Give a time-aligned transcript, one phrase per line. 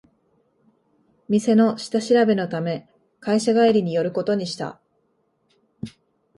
[1.29, 4.81] 店の下調べのため会社帰りに寄ることにした